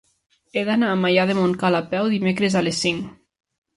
[0.53, 3.13] He d'anar a Maià de Montcal a peu dimecres a les cinc.